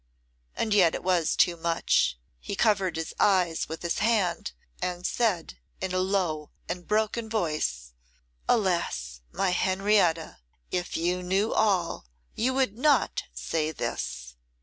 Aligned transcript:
And 0.55 0.73
yet 0.73 0.95
it 0.95 1.03
was 1.03 1.35
too 1.35 1.55
much; 1.55 2.17
he 2.39 2.55
covered 2.55 2.95
his 2.95 3.13
eyes 3.19 3.69
with 3.69 3.83
his 3.83 3.99
hand, 3.99 4.51
and 4.81 5.05
said, 5.05 5.59
in 5.79 5.93
a 5.93 5.99
low 5.99 6.49
and 6.67 6.87
broken 6.87 7.29
voice, 7.29 7.93
'Alas! 8.49 9.21
my 9.31 9.51
Henrietta, 9.51 10.39
if 10.71 10.97
you 10.97 11.21
knew 11.21 11.53
all, 11.53 12.07
you 12.33 12.51
would 12.55 12.79
not 12.79 13.25
say 13.31 13.71
this! 13.71 14.35